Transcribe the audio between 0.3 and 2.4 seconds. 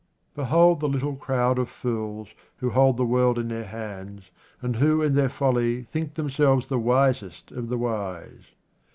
Behold the little crowd of fools,